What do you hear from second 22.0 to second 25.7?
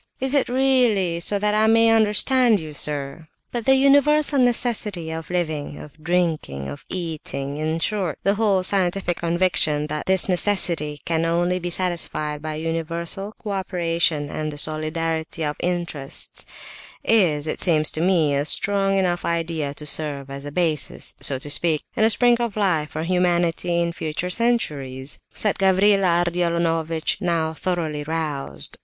a 'spring of life,' for humanity in future centuries," said